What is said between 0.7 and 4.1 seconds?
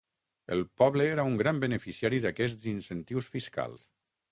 poble era un gran beneficiari d'aquests incentius fiscals.